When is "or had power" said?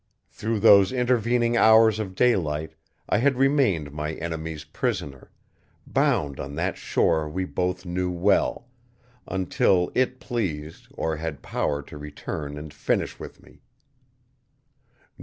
10.97-11.83